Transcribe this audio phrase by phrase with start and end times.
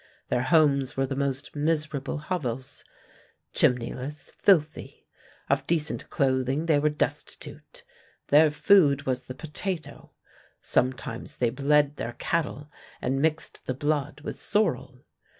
[0.29, 2.83] Their homes were the most miserable hovels,
[3.53, 5.05] chimneyless, filthy.
[5.47, 7.83] Of decent clothing they were destitute.
[8.29, 10.11] Their food was the potato;
[10.59, 15.05] sometimes they bled their cattle and mixed the blood with sorrel.